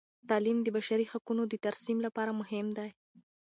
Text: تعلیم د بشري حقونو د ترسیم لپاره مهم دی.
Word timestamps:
تعلیم 0.29 0.57
د 0.63 0.67
بشري 0.75 1.05
حقونو 1.11 1.43
د 1.47 1.53
ترسیم 1.65 1.97
لپاره 2.05 2.31
مهم 2.41 2.67
دی. 2.77 2.89